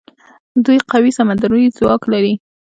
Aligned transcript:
دوی 0.65 0.77
قوي 0.91 1.11
سمندري 1.17 1.63
ځواک 1.77 2.01
درلود. 2.11 2.37